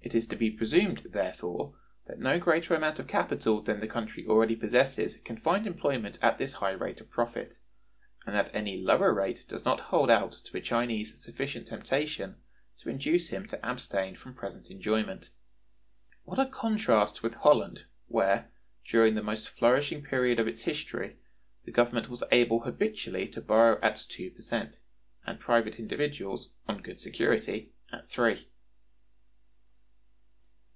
[0.00, 4.24] It is to be presumed, therefore, that no greater amount of capital than the country
[4.26, 7.58] already possesses can find employment at this high rate of profit,
[8.24, 12.36] and that any lower rate does not hold out to a Chinese sufficient temptation
[12.80, 15.30] to induce him to abstain from present enjoyment.
[16.22, 18.52] What a contrast with Holland, where,
[18.88, 21.16] during the most flourishing period of its history,
[21.64, 24.80] the government was able habitually to borrow at two per cent,
[25.26, 28.46] and private individuals, on good security, at three!